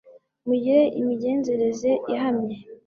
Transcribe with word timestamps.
mugire 0.45 0.83
imigenzereze 0.99 1.91
ihamye 2.13 2.55